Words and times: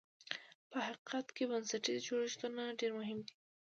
په 0.69 0.77
حقیقت 0.87 1.27
کې 1.35 1.43
بنسټیز 1.51 1.99
جوړښتونه 2.09 2.61
ډېر 2.79 2.91
مهم 2.99 3.19
دي. 3.27 3.33